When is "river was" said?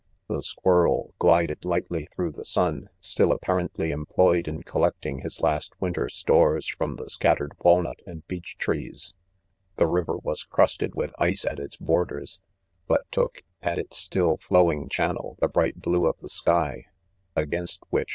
9.85-10.43